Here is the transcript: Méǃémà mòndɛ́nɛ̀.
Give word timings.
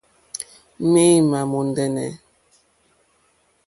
Méǃémà 0.91 1.39
mòndɛ́nɛ̀. 1.51 2.11